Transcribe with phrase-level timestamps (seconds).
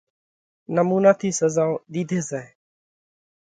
[0.75, 2.47] نمُونا ٿِي سزائون ۮِيڌي زائه۔